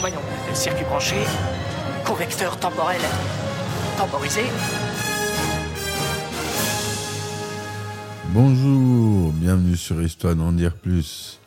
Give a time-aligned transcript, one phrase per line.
[0.00, 0.20] Voyons,
[0.52, 1.16] circuit branché,
[2.04, 3.00] convecteur temporel
[3.96, 4.42] temporisé.
[8.26, 11.40] Bonjour, bienvenue sur Histoire d'en dire plus.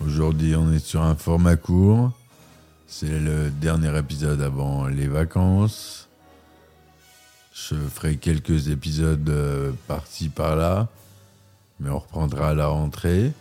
[0.00, 2.12] Aujourd'hui, on est sur un format court.
[2.86, 6.08] C'est le dernier épisode avant les vacances.
[7.52, 10.88] Je ferai quelques épisodes euh, par-ci par-là,
[11.78, 13.32] mais on reprendra à la rentrée.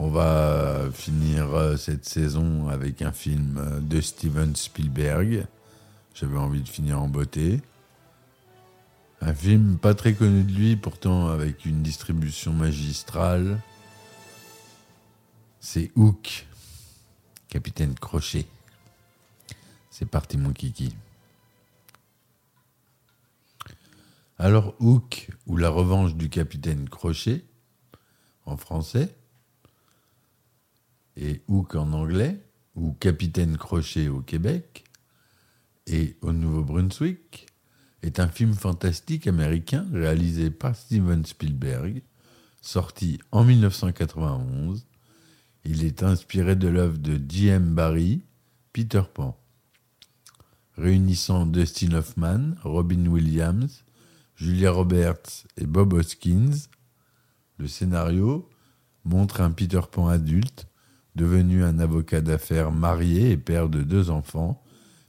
[0.00, 5.44] On va finir euh, cette saison avec un film euh, de Steven Spielberg.
[6.14, 7.60] J'avais envie de finir en beauté.
[9.20, 13.60] Un film pas très connu de lui, pourtant avec une distribution magistrale.
[15.58, 16.46] C'est Hook,
[17.48, 18.46] Capitaine Crochet.
[19.90, 20.94] C'est parti mon kiki.
[24.38, 27.44] Alors Hook, ou La revanche du Capitaine Crochet,
[28.46, 29.12] en français,
[31.18, 32.40] et Hook en anglais,
[32.74, 34.84] ou Capitaine Crochet au Québec,
[35.86, 37.46] et au Nouveau-Brunswick,
[38.02, 42.02] est un film fantastique américain réalisé par Steven Spielberg,
[42.60, 44.86] sorti en 1991.
[45.64, 47.74] Il est inspiré de l'œuvre de J.M.
[47.74, 48.22] Barrie,
[48.72, 49.36] Peter Pan,
[50.76, 53.84] réunissant Dustin Hoffman, Robin Williams,
[54.36, 56.68] Julia Roberts et Bob Hoskins.
[57.58, 58.48] Le scénario
[59.04, 60.67] montre un Peter Pan adulte
[61.18, 64.62] devenu un avocat d'affaires marié et père de deux enfants,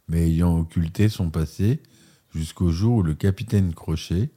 [0.08, 1.82] mais ayant occulté son passé
[2.34, 4.32] jusqu'au jour où le capitaine Crochet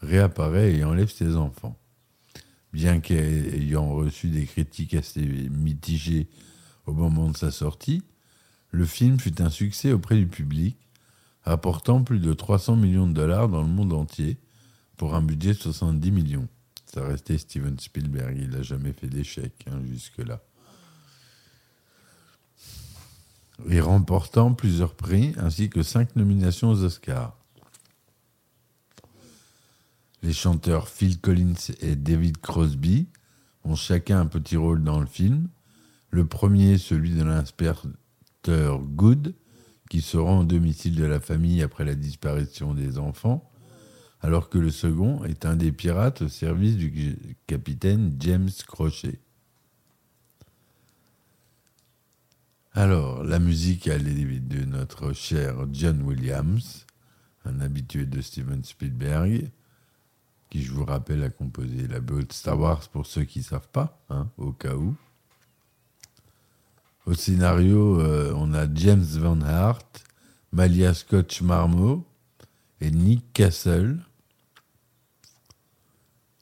[0.00, 1.78] réapparaît et enlève ses enfants.
[2.74, 6.28] Bien qu'ayant reçu des critiques assez mitigées
[6.86, 8.02] au moment de sa sortie,
[8.70, 10.76] le film fut un succès auprès du public,
[11.44, 14.36] apportant plus de 300 millions de dollars dans le monde entier
[14.98, 16.48] pour un budget de 70 millions.
[16.84, 20.42] Ça restait Steven Spielberg, il n'a jamais fait d'échec hein, jusque-là.
[23.68, 27.36] Et remportant plusieurs prix ainsi que cinq nominations aux Oscars.
[30.22, 33.08] Les chanteurs Phil Collins et David Crosby
[33.64, 35.48] ont chacun un petit rôle dans le film.
[36.10, 39.34] Le premier, celui de l'inspecteur Good,
[39.90, 43.50] qui se rend au domicile de la famille après la disparition des enfants,
[44.20, 49.20] alors que le second est un des pirates au service du capitaine James Crochet.
[52.76, 56.86] Alors, la musique, elle est de notre cher John Williams,
[57.44, 59.48] un habitué de Steven Spielberg,
[60.50, 63.68] qui, je vous rappelle, a composé la BO Star Wars pour ceux qui ne savent
[63.68, 64.96] pas, hein, au cas où.
[67.06, 70.02] Au scénario, euh, on a James Van Hart,
[70.50, 72.04] Malia Scotch Marmot
[72.80, 74.00] et Nick Castle.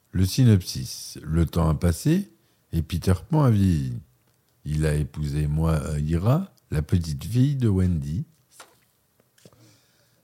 [0.09, 1.19] Le synopsis.
[1.21, 2.31] Le temps a passé
[2.71, 3.99] et Peter Pan a vieilli.
[4.65, 8.25] Il a épousé moi Ira, la petite fille de Wendy,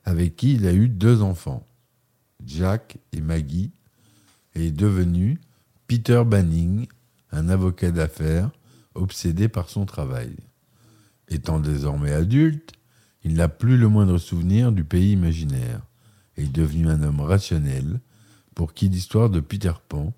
[0.04, 1.66] avec qui il a eu deux enfants,
[2.44, 3.70] Jack et Maggie,
[4.54, 5.40] et est devenu
[5.86, 6.86] Peter Banning,
[7.32, 8.50] un avocat d'affaires
[8.94, 10.34] obsédé par son travail.
[11.28, 12.72] Étant désormais adulte,
[13.22, 15.80] il n'a plus le moindre souvenir du pays imaginaire
[16.36, 18.00] et est devenu un homme rationnel
[18.54, 20.12] pour qui l'histoire de Peter Pan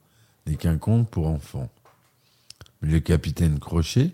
[0.46, 1.70] n'est qu'un conte pour enfants.
[2.82, 4.10] Le capitaine Crochet,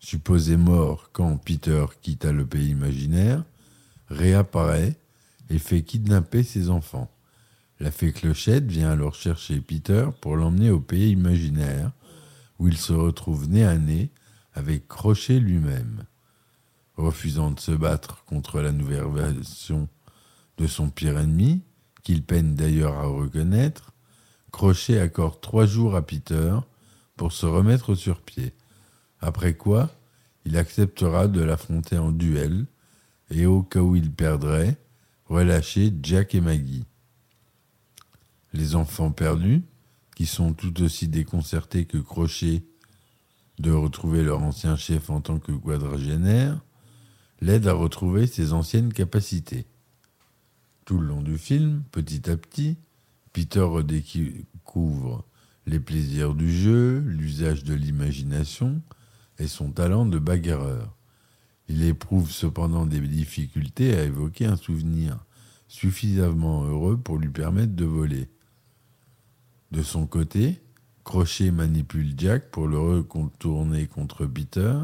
[0.00, 3.44] supposé mort quand Peter quitta le pays imaginaire,
[4.08, 4.96] réapparaît
[5.50, 7.08] et fait kidnapper ses enfants.
[7.78, 11.92] La fée Clochette vient alors chercher Peter pour l'emmener au pays imaginaire,
[12.58, 14.10] où il se retrouve nez à nez
[14.52, 16.02] avec Crochet lui-même.
[16.96, 19.88] Refusant de se battre contre la nouvelle version
[20.56, 21.60] de son pire ennemi,
[22.02, 23.92] qu'il peine d'ailleurs à reconnaître,
[24.50, 26.56] Crochet accorde trois jours à Peter
[27.18, 28.54] pour se remettre sur pied.
[29.20, 29.90] Après quoi,
[30.46, 32.66] il acceptera de l'affronter en duel
[33.30, 34.78] et au cas où il perdrait,
[35.26, 36.86] relâcher Jack et Maggie.
[38.54, 39.62] Les enfants perdus,
[40.16, 42.64] qui sont tout aussi déconcertés que Crochet
[43.58, 46.60] de retrouver leur ancien chef en tant que quadragénaire,
[47.40, 49.66] l'aident à retrouver ses anciennes capacités.
[50.84, 52.78] Tout le long du film, petit à petit,
[53.32, 55.27] Peter redécouvre
[55.68, 58.80] les plaisirs du jeu, l'usage de l'imagination
[59.38, 60.96] et son talent de bagarreur.
[61.68, 65.18] Il éprouve cependant des difficultés à évoquer un souvenir
[65.68, 68.28] suffisamment heureux pour lui permettre de voler.
[69.70, 70.62] De son côté,
[71.04, 74.74] Crochet manipule Jack pour le recontourner contre Peter,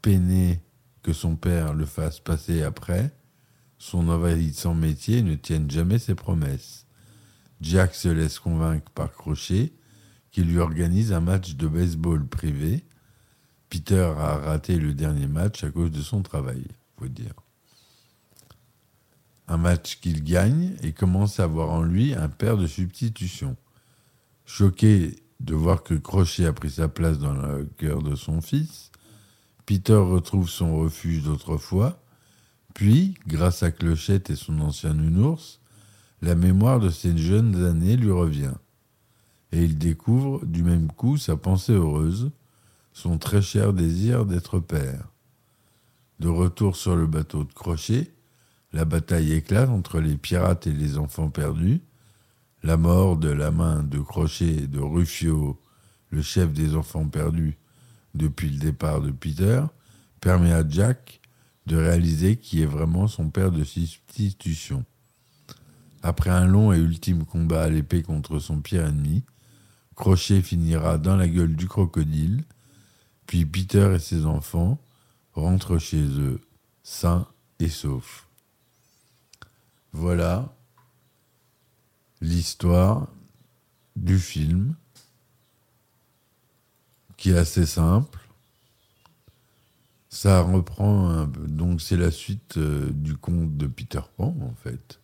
[0.00, 0.62] peiné
[1.02, 3.14] que son père le fasse passer après,
[3.76, 6.86] son envahissant métier ne tienne jamais ses promesses.
[7.62, 9.72] Jack se laisse convaincre par Crochet,
[10.30, 12.84] qui lui organise un match de baseball privé.
[13.70, 16.64] Peter a raté le dernier match à cause de son travail,
[16.98, 17.34] faut dire.
[19.48, 23.56] Un match qu'il gagne et commence à voir en lui un père de substitution.
[24.44, 28.90] Choqué de voir que Crochet a pris sa place dans le cœur de son fils,
[29.66, 32.02] Peter retrouve son refuge d'autrefois,
[32.74, 35.60] puis, grâce à Clochette et son ancien nounours,
[36.22, 38.54] la mémoire de ses jeunes années lui revient.
[39.50, 42.30] Et il découvre du même coup sa pensée heureuse,
[42.92, 45.08] son très cher désir d'être père.
[46.20, 48.12] De retour sur le bateau de Crochet,
[48.72, 51.80] la bataille éclate entre les pirates et les enfants perdus.
[52.62, 55.60] La mort de la main de Crochet de Rufio,
[56.10, 57.58] le chef des enfants perdus
[58.14, 59.62] depuis le départ de Peter,
[60.20, 61.20] permet à Jack
[61.66, 64.84] de réaliser qui est vraiment son père de substitution.
[66.02, 69.22] Après un long et ultime combat à l'épée contre son pire ennemi,
[69.94, 72.44] Crochet finira dans la gueule du crocodile,
[73.26, 74.80] puis Peter et ses enfants
[75.32, 76.40] rentrent chez eux,
[76.82, 77.28] sains
[77.60, 78.26] et saufs.
[79.92, 80.52] Voilà
[82.20, 83.08] l'histoire
[83.94, 84.74] du film,
[87.16, 88.18] qui est assez simple.
[90.08, 94.54] Ça reprend un peu, donc c'est la suite euh, du conte de Peter Pan en
[94.54, 95.01] fait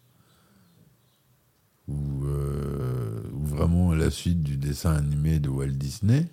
[1.88, 6.26] ou, euh, vraiment la suite du dessin animé de Walt Disney.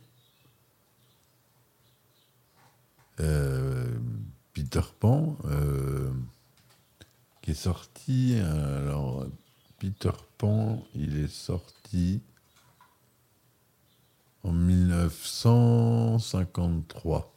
[3.21, 3.97] Euh,
[4.53, 6.11] Peter Pan, euh,
[7.41, 8.35] qui est sorti.
[8.37, 9.25] Alors,
[9.79, 12.21] Peter Pan, il est sorti
[14.43, 17.31] en 1953.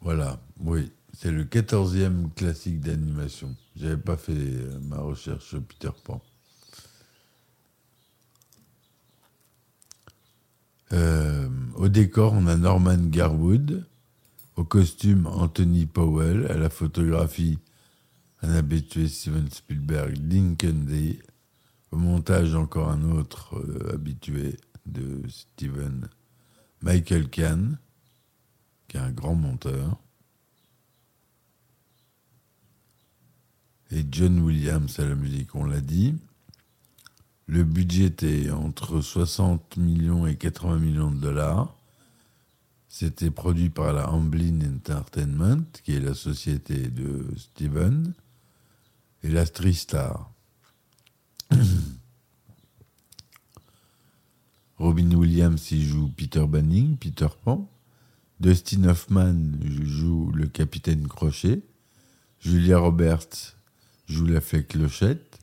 [0.00, 0.90] Voilà, oui.
[1.18, 3.56] C'est le quatorzième classique d'animation.
[3.74, 6.20] J'avais pas fait euh, ma recherche sur Peter Pan.
[10.92, 13.86] Euh, au décor, on a Norman Garwood.
[14.56, 16.48] Au costume, Anthony Powell.
[16.50, 17.58] À la photographie,
[18.42, 20.86] un habitué Steven Spielberg, Lincoln.
[21.92, 26.10] Au montage, encore un autre euh, habitué de Steven,
[26.82, 27.78] Michael Kahn,
[28.86, 29.98] qui est un grand monteur.
[33.90, 36.14] Et John Williams à la musique, on l'a dit.
[37.46, 41.76] Le budget était entre 60 millions et 80 millions de dollars.
[42.88, 48.14] C'était produit par la Amblin Entertainment, qui est la société de Steven,
[49.22, 50.32] et la Tristar.
[54.78, 57.70] Robin Williams y joue Peter Banning, Peter Pan.
[58.40, 59.36] Dustin Hoffman
[59.84, 61.62] joue le capitaine Crochet.
[62.40, 63.56] Julia Roberts
[64.06, 65.38] joue la fée Clochette.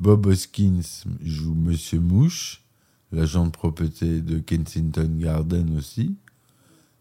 [0.00, 2.62] Bob Hoskins joue Monsieur Mouche,
[3.12, 6.16] l'agent de propreté de Kensington Garden aussi.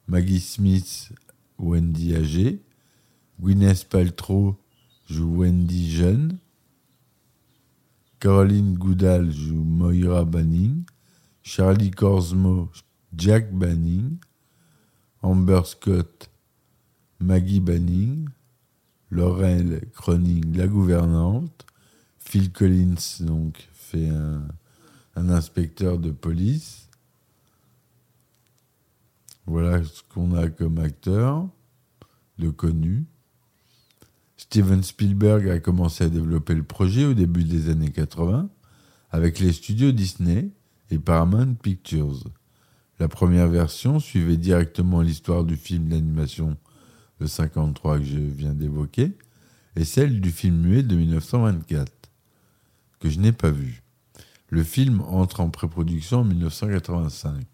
[0.08, 1.12] Maggie Smith,
[1.58, 2.62] Wendy âgée.
[3.40, 4.58] Gwyneth Paltrow
[5.08, 6.40] joue Wendy jeune.
[8.20, 10.84] Caroline Goodall joue Moira Banning.
[11.44, 12.72] Charlie Corsmo,
[13.16, 14.18] Jack Banning.
[15.22, 16.30] Amber Scott,
[17.20, 18.28] Maggie Banning.
[19.10, 21.66] Laurel Croning, la gouvernante.
[22.20, 24.46] Phil Collins, donc, fait un,
[25.16, 26.90] un inspecteur de police.
[29.46, 31.48] Voilà ce qu'on a comme acteur
[32.38, 33.06] de connu.
[34.36, 38.50] Steven Spielberg a commencé à développer le projet au début des années 80
[39.10, 40.52] avec les studios Disney
[40.92, 42.24] et Paramount Pictures.
[43.00, 46.58] La première version suivait directement l'histoire du film d'animation
[47.20, 49.12] de 53 que je viens d'évoquer,
[49.76, 51.92] et celle du film muet de 1924,
[53.00, 53.84] que je n'ai pas vu.
[54.50, 57.46] Le film entre en pré-production en 1985,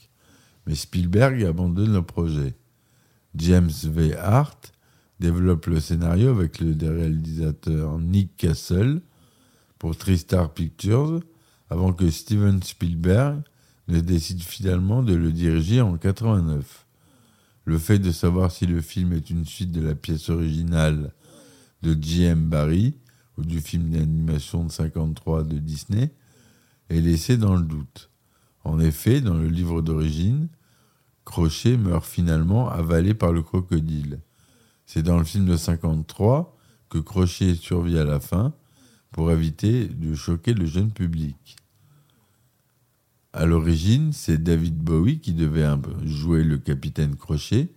[0.66, 2.54] mais Spielberg abandonne le projet.
[3.36, 4.16] James V.
[4.16, 4.74] Hart
[5.20, 9.02] développe le scénario avec le réalisateur Nick Castle
[9.80, 11.22] pour Tristar Pictures,
[11.70, 13.42] avant que Steven Spielberg
[13.88, 16.83] ne décide finalement de le diriger en 89.
[17.66, 21.14] Le fait de savoir si le film est une suite de la pièce originale
[21.82, 22.50] de J.M.
[22.50, 22.96] Barrie
[23.38, 26.12] ou du film d'animation de 53 de Disney
[26.90, 28.10] est laissé dans le doute.
[28.64, 30.48] En effet, dans le livre d'origine,
[31.26, 34.20] Crochet meurt finalement avalé par le crocodile.
[34.86, 36.58] C'est dans le film de 53
[36.90, 38.54] que Crochet survit à la fin
[39.12, 41.56] pour éviter de choquer le jeune public.
[43.36, 45.66] À l'origine, c'est David Bowie qui devait
[46.06, 47.70] jouer le capitaine Crochet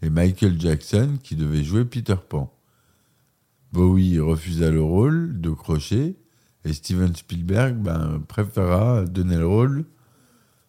[0.00, 2.50] et Michael Jackson qui devait jouer Peter Pan.
[3.70, 6.16] Bowie refusa le rôle de Crochet
[6.64, 9.84] et Steven Spielberg ben, préféra donner le rôle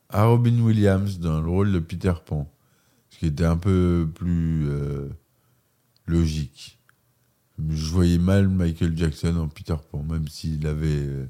[0.10, 2.52] à Robin Williams dans le rôle de Peter Pan,
[3.10, 5.08] ce qui était un peu plus euh,
[6.08, 6.78] logique.
[7.70, 11.26] Je voyais mal Michael Jackson en Peter Pan, même s'il avait euh,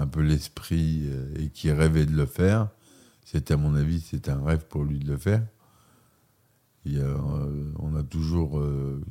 [0.00, 2.68] un peu l'esprit euh, et qui rêvait de le faire.
[3.24, 5.46] C'était à mon avis, c'était un rêve pour lui de le faire.
[6.86, 8.60] on a toujours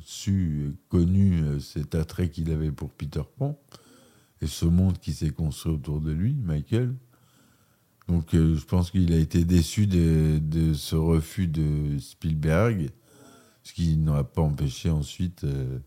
[0.04, 3.58] su, connu cet attrait qu'il avait pour Peter Pan
[4.42, 6.94] et ce monde qui s'est construit autour de lui, Michael.
[8.08, 12.90] Donc euh, je pense qu'il a été déçu de, ce refus de Spielberg,
[13.62, 15.78] ce qui n'a pas empêché ensuite euh,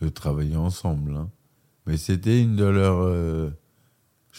[0.00, 1.14] de travailler ensemble.
[1.14, 1.30] Hein.
[1.86, 3.52] Mais c'était une de leurs...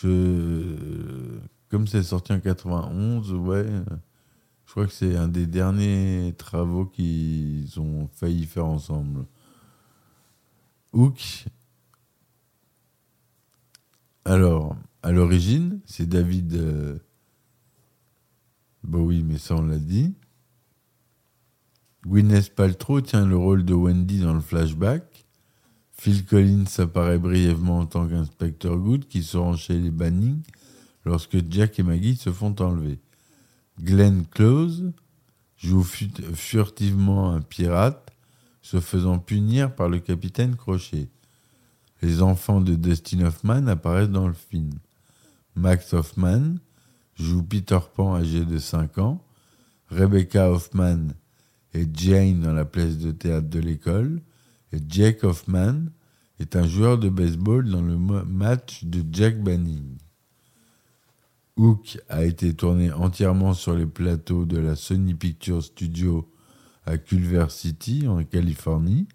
[0.06, 1.40] Euh,
[1.70, 3.66] comme c'est sorti en 91, ouais,
[4.66, 9.26] je crois que c'est un des derniers travaux qu'ils ont failli faire ensemble.
[10.94, 11.46] Hook.
[14.26, 17.00] Alors, à l'origine, c'est David euh,
[18.84, 20.14] Bowie, mais ça on l'a dit.
[22.06, 25.26] Gwyneth Paltrow tient le rôle de Wendy dans le flashback.
[26.00, 30.42] Phil Collins apparaît brièvement en tant qu'inspecteur Good qui se rend chez les Banning
[31.04, 33.00] lorsque Jack et Maggie se font enlever.
[33.82, 34.94] Glenn Close
[35.58, 38.14] joue furtivement un pirate
[38.62, 41.10] se faisant punir par le capitaine Crochet.
[42.02, 44.72] Les enfants de Dustin Hoffman apparaissent dans le film.
[45.56, 46.56] Max Hoffman
[47.16, 49.22] joue Peter Pan âgé de 5 ans,
[49.90, 51.08] Rebecca Hoffman
[51.74, 54.29] est Jane dans la pièce de théâtre de l'école, et
[54.88, 55.86] Jake Hoffman
[56.40, 59.98] est un joueur de baseball dans le match de Jack Banning.
[61.58, 66.32] Hook a été tourné entièrement sur les plateaux de la Sony Pictures Studio
[66.86, 69.08] à Culver City, en Californie.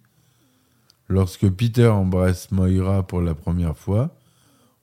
[1.09, 4.17] Lorsque Peter embrasse Moira pour la première fois,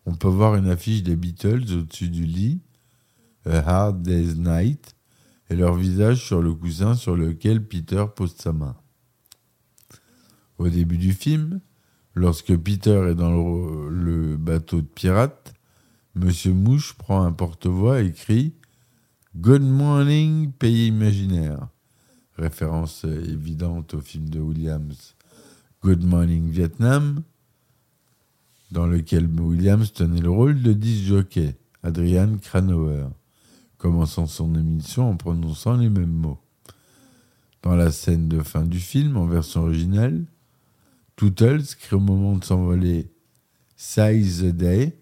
[0.06, 2.62] on peut voir une affiche des Beatles au-dessus du lit,
[3.46, 4.96] A Hard Day's Night,
[5.50, 8.76] et leur visage sur le coussin sur lequel Peter pose sa main.
[10.62, 11.60] Au début du film,
[12.14, 13.32] lorsque Peter est dans
[13.90, 15.56] le, bateau de pirates,
[16.14, 18.54] Monsieur Mouche prend un porte-voix et crie
[19.36, 21.68] Good morning, pays imaginaire.
[22.38, 25.16] Référence évidente au film de Williams
[25.82, 27.24] Good Morning Vietnam,
[28.70, 33.08] dans lequel Williams tenait le rôle de disc jockey, Adrian Cranauer,
[33.80, 36.40] commençant son émission en prononçant les mêmes mots.
[37.64, 40.24] Dans la scène de fin du film, en version originale,
[41.22, 43.12] Tootles crie au moment de s'envoler
[43.76, 44.98] Size the Day,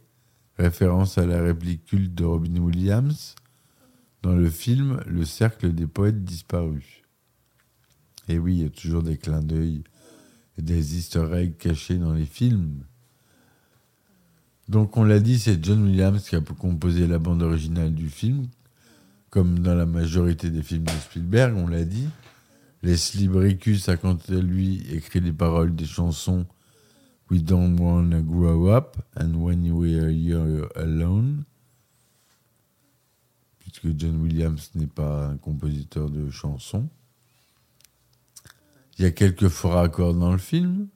[0.58, 3.36] référence à la réplique de Robin Williams
[4.22, 7.04] dans le film Le cercle des poètes disparus.
[8.28, 9.86] Et oui, il y a toujours des clins d'œil
[10.58, 12.84] et des easter eggs cachés dans les films.
[14.68, 18.50] Donc on l'a dit, c'est John Williams qui a composé la bande originale du film,
[19.30, 22.10] comme dans la majorité des films de Spielberg, on l'a dit.
[22.81, 26.45] Leslie Bricus a quant à lui écrit les paroles des chansons
[27.29, 31.43] We Don't Wanna Grow Up and When You Are You're Alone,
[33.59, 36.88] puisque John Williams n'est pas un compositeur de chansons.
[38.98, 40.88] Il y a quelques faux raccords dans le film.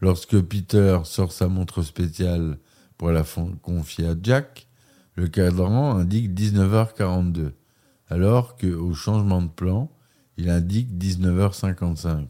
[0.00, 2.58] Lorsque Peter sort sa montre spéciale
[2.96, 3.24] pour la
[3.60, 4.66] confier à Jack,
[5.14, 7.52] le cadran indique 19h42,
[8.08, 9.90] alors qu'au changement de plan,
[10.40, 12.24] il indique 19h55.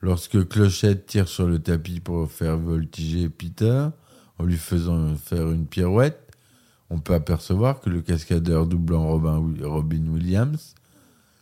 [0.00, 3.88] Lorsque Clochette tire sur le tapis pour faire voltiger Peter,
[4.38, 6.34] en lui faisant faire une pirouette,
[6.88, 10.74] on peut apercevoir que le cascadeur doublant Robin Williams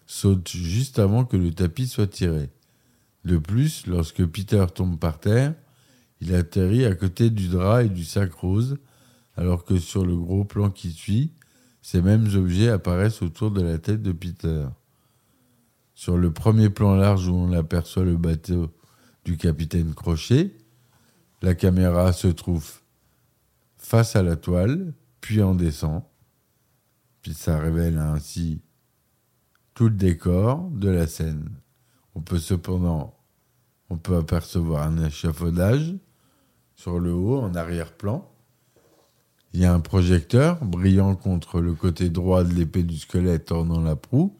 [0.07, 2.51] saute juste avant que le tapis soit tiré.
[3.25, 5.55] De plus, lorsque Peter tombe par terre,
[6.21, 8.77] il atterrit à côté du drap et du sac rose,
[9.37, 11.31] alors que sur le gros plan qui suit,
[11.81, 14.67] ces mêmes objets apparaissent autour de la tête de Peter.
[15.95, 18.71] Sur le premier plan large où on aperçoit le bateau
[19.25, 20.57] du capitaine Crochet,
[21.43, 22.81] la caméra se trouve
[23.77, 26.03] face à la toile, puis en descend,
[27.21, 28.63] puis ça révèle ainsi
[29.75, 31.51] tout le décor de la scène.
[32.15, 33.17] On peut cependant
[33.93, 35.95] on peut apercevoir un échafaudage
[36.75, 38.27] sur le haut en arrière-plan.
[39.53, 43.83] Il y a un projecteur brillant contre le côté droit de l'épée du squelette ornant
[43.83, 44.35] la proue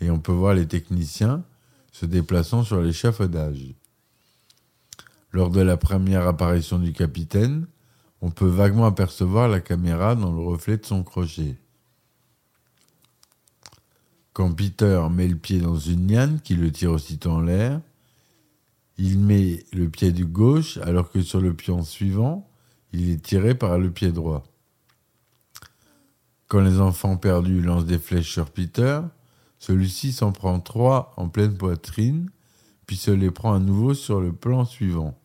[0.00, 1.44] et on peut voir les techniciens
[1.92, 3.74] se déplaçant sur l'échafaudage.
[5.32, 7.66] Lors de la première apparition du capitaine,
[8.20, 11.56] on peut vaguement apercevoir la caméra dans le reflet de son crochet.
[14.32, 17.80] Quand Peter met le pied dans une liane qui le tire aussitôt en l'air,
[18.98, 22.48] il met le pied du gauche alors que sur le pion suivant,
[22.92, 24.44] il est tiré par le pied droit.
[26.48, 29.00] Quand les enfants perdus lancent des flèches sur Peter,
[29.60, 32.30] celui-ci s'en prend trois en pleine poitrine,
[32.86, 35.16] puis se les prend à nouveau sur le plan suivant.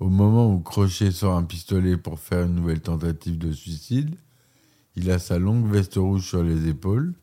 [0.00, 4.16] Au moment où Crochet sort un pistolet pour faire une nouvelle tentative de suicide,
[4.96, 7.14] il a sa longue veste rouge sur les épaules.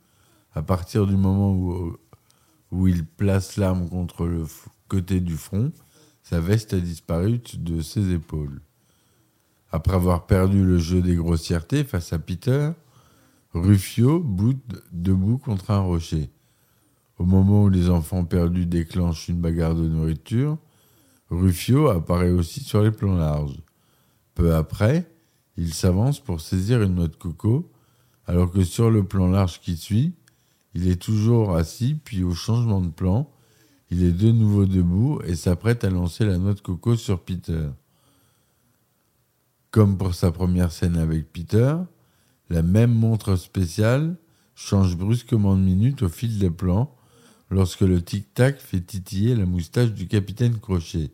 [0.54, 1.54] À partir du moment
[2.72, 4.46] où, il place l'arme contre le
[4.88, 5.74] côté du front,
[6.24, 8.62] sa veste a disparu de ses épaules.
[9.70, 12.72] Après avoir perdu le jeu des grossièretés face à Peter,
[13.54, 14.60] Rufio bout
[14.92, 16.30] debout contre un rocher.
[17.18, 20.58] Au moment où les enfants perdus déclenchent une bagarre de nourriture,
[21.30, 23.60] Rufio apparaît aussi sur les plans larges.
[24.36, 25.10] Peu après,
[25.58, 27.72] il s'avance pour saisir une noix de coco,
[28.28, 30.14] alors que sur le plan large qui suit,
[30.76, 33.30] il est toujours assis, puis au changement de plan,
[33.90, 37.70] il est de nouveau debout et s'apprête à lancer la noix de coco sur Peter.
[39.72, 41.76] Comme pour sa première scène avec Peter,
[42.50, 44.16] la même montre spéciale
[44.56, 46.96] change brusquement de minute au fil des plans
[47.50, 51.12] lorsque le tic-tac fait titiller la moustache du capitaine Crochet.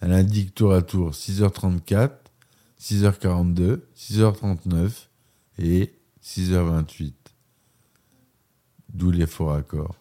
[0.00, 2.10] Elle indique tour à tour 6h34,
[2.80, 4.90] 6h42, 6h39
[5.58, 7.12] et 6h28.
[8.92, 9.96] D'où les faux raccords.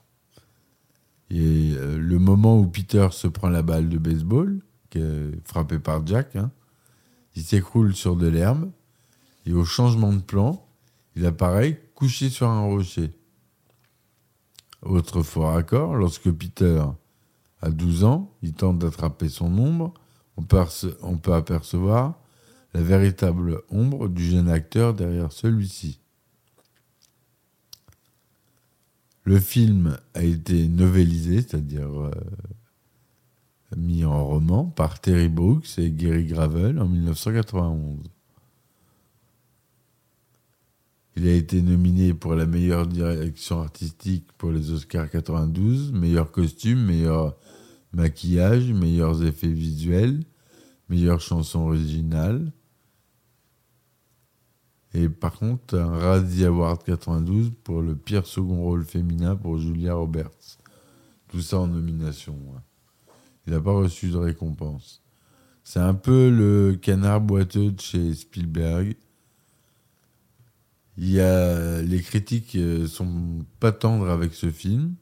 [1.29, 4.61] Et euh, le moment où Peter se prend la balle de baseball,
[5.45, 6.51] frappée par Jack, hein,
[7.35, 8.69] il s'écroule sur de l'herbe
[9.45, 10.65] et au changement de plan,
[11.15, 13.11] il apparaît couché sur un rocher.
[14.81, 16.83] Autre faux raccord, lorsque Peter
[17.61, 19.93] a 12 ans, il tente d'attraper son ombre,
[20.35, 22.19] on peut, apercevoir
[22.73, 25.99] la véritable ombre du jeune acteur derrière celui-ci.
[29.23, 32.11] Le film a été novélisé, c'est-à-dire euh,
[33.77, 38.12] mis en roman, par Terry Brooks et Gary Gravel en 1991.
[41.15, 46.83] Il a été nominé pour la meilleure direction artistique pour les Oscars 92, meilleur costume,
[46.83, 47.35] meilleur
[47.93, 50.23] maquillage, meilleurs effets visuels,
[50.89, 52.51] meilleure chanson originale.
[54.95, 59.95] Et par contre, un Razzie Award 92 pour le pire second rôle féminin pour Julia
[59.95, 60.57] Roberts.
[61.29, 62.37] Tout ça en nomination.
[63.45, 65.01] Il n'a pas reçu de récompense.
[65.63, 68.95] C'est un peu le canard boiteux de chez Spielberg.
[70.97, 74.93] Il y a, les critiques euh, sont pas tendres avec ce film.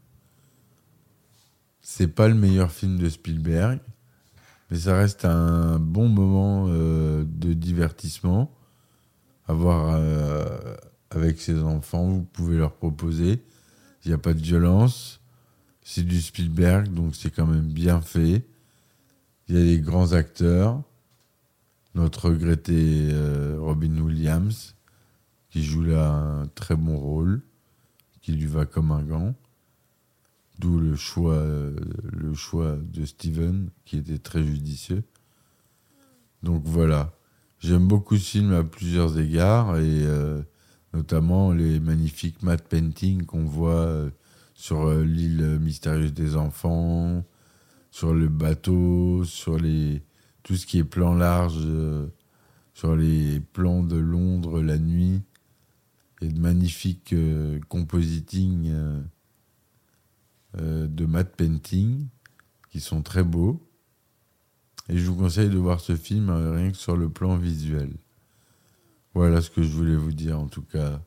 [1.81, 3.79] C'est pas le meilleur film de Spielberg,
[4.69, 8.55] mais ça reste un bon moment euh, de divertissement
[9.47, 10.75] avoir euh,
[11.09, 12.07] avec ses enfants.
[12.07, 13.43] Vous pouvez leur proposer.
[14.05, 15.19] Il n'y a pas de violence.
[15.83, 18.45] C'est du Spielberg, donc c'est quand même bien fait.
[19.49, 20.81] Il y a des grands acteurs.
[21.95, 23.09] Notre regretté
[23.57, 24.75] Robin Williams,
[25.51, 27.41] qui joue là un très bon rôle,
[28.21, 29.35] qui lui va comme un gant.
[30.59, 35.03] D'où le choix, le choix de Steven, qui était très judicieux.
[36.41, 37.13] Donc voilà.
[37.59, 40.41] J'aime beaucoup ce film à plusieurs égards et euh,
[40.93, 44.09] notamment les magnifiques matte paintings qu'on voit euh,
[44.55, 47.23] sur euh, l'île mystérieuse des enfants,
[47.91, 50.01] sur le bateau, sur les
[50.43, 51.67] tout ce qui est plan large,
[52.73, 55.21] sur les plans de Londres la nuit
[56.21, 57.15] et de magnifiques
[57.67, 58.71] compositing
[60.55, 62.07] de matte painting
[62.69, 63.61] qui sont très beaux.
[64.89, 67.91] Et je vous conseille de voir ce film euh, rien que sur le plan visuel.
[69.13, 71.01] Voilà ce que je voulais vous dire en tout cas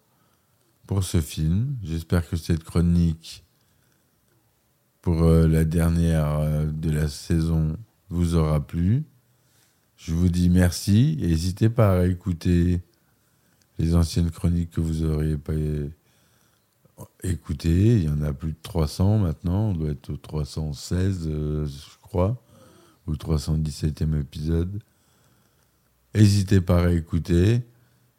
[0.86, 1.76] pour ce film.
[1.82, 3.44] J'espère que cette chronique
[5.00, 7.76] pour euh, la dernière euh, de la saison
[8.08, 9.04] vous aura plu.
[9.96, 12.80] Je vous dis merci n'hésitez pas à écouter
[13.78, 15.52] les anciennes chroniques que vous n'auriez pas
[17.22, 17.96] écoutées.
[17.96, 22.40] Il y en a plus de 300 maintenant, on doit être au 316 je crois
[23.06, 24.80] ou 317e épisode.
[26.14, 27.62] N'hésitez pas à écouter.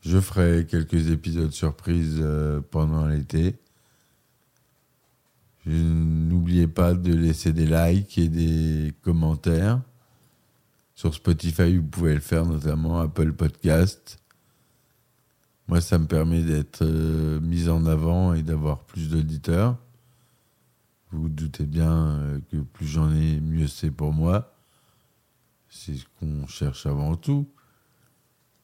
[0.01, 3.55] Je ferai quelques épisodes surprises euh, pendant l'été.
[5.65, 9.81] N'oubliez pas de laisser des likes et des commentaires.
[10.93, 14.19] Sur Spotify, vous pouvez le faire, notamment Apple Podcast.
[15.67, 19.77] Moi, ça me permet d'être euh, mis en avant et d'avoir plus d'auditeurs.
[21.11, 24.53] Vous vous doutez bien euh, que plus j'en ai, mieux c'est pour moi.
[25.69, 27.49] C'est ce qu'on cherche avant tout.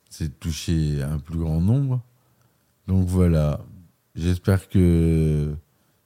[0.09, 2.03] C'est de toucher un plus grand nombre.
[2.87, 3.61] Donc voilà.
[4.15, 5.55] J'espère que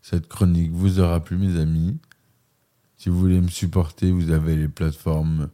[0.01, 1.97] cette chronique vous aura plu, mes amis.
[2.95, 5.49] Si vous voulez me supporter, vous avez les plateformes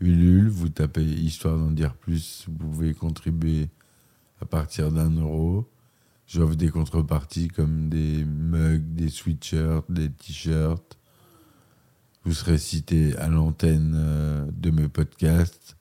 [0.00, 0.48] Ulule.
[0.48, 2.46] Vous tapez Histoire d'en dire plus.
[2.48, 3.68] Vous pouvez contribuer
[4.42, 5.70] à partir d'un euro.
[6.26, 10.98] J'offre des contreparties comme des mugs, des sweatshirts, des t-shirts.
[12.24, 15.76] Vous serez cité à l'antenne euh, de mes podcasts.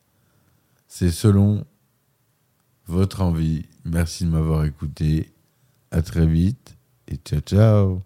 [0.87, 1.65] C'est selon
[2.85, 3.65] votre envie.
[3.83, 5.31] Merci de m'avoir écouté.
[5.89, 8.01] À très vite et ciao ciao.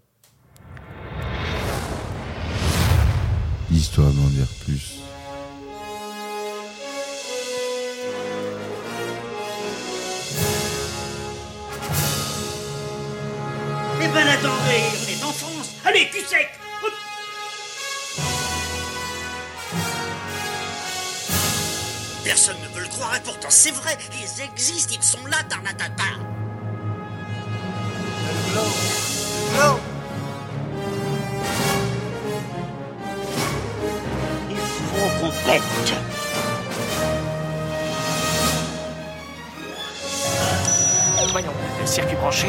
[3.70, 5.05] Histoire d'en dire plus.
[14.06, 15.74] Eh ben attendez, on est en France.
[15.84, 16.48] Allez, cul sec.
[22.22, 26.04] Personne ne peut le croire et pourtant c'est vrai, ils existent, ils sont là, Tarnatata.
[34.50, 35.62] Il faut qu'on pète.
[41.32, 42.48] Voyons, le circuit branché,